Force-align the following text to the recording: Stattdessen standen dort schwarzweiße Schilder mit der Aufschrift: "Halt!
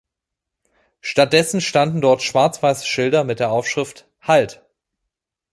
Stattdessen 1.01 1.61
standen 1.61 2.01
dort 2.01 2.23
schwarzweiße 2.23 2.87
Schilder 2.87 3.23
mit 3.23 3.39
der 3.39 3.51
Aufschrift: 3.51 4.09
"Halt! 4.19 4.65